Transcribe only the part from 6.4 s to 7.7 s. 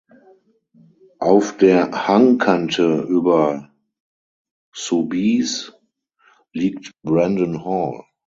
liegt Brandon